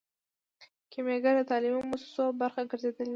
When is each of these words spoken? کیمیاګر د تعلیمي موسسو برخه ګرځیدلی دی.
کیمیاګر 0.91 1.33
د 1.37 1.41
تعلیمي 1.51 1.83
موسسو 1.89 2.23
برخه 2.39 2.61
ګرځیدلی 2.71 3.05
دی. 3.07 3.09